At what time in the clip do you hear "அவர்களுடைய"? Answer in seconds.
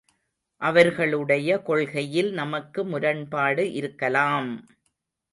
0.61-1.61